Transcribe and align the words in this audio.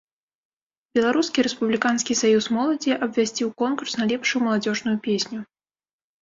Беларускі 0.97 1.43
рэспубліканскі 1.47 2.17
саюз 2.21 2.45
моладзі 2.55 2.97
абвясціў 3.07 3.53
конкурс 3.61 3.91
на 4.01 4.09
лепшую 4.13 4.41
маладзёжную 4.49 4.97
песню. 5.11 5.39